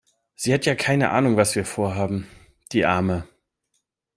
Sie 0.33 0.51
hat 0.51 0.65
ja 0.65 0.73
keine 0.73 1.11
Ahnung 1.11 1.37
was 1.37 1.53
wir 1.55 1.63
Vorhaben. 1.63 2.27
Die 2.73 2.85
Arme. 2.85 3.27